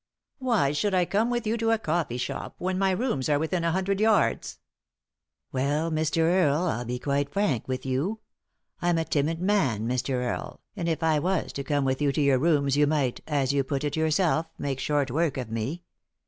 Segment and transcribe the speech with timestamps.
[0.39, 3.63] "Why should I come with you to a coffee shop, when my rooms are within
[3.63, 4.57] a hundred yards?""
[5.51, 6.21] Well, Mr.
[6.23, 8.19] Earle, I'll be quite frank with you.
[8.81, 10.13] I'm a timid man, Mr.
[10.15, 13.53] Earle, and if I was to come with you to your rooms you might, as
[13.53, 15.83] you put it yourself, make short work of me.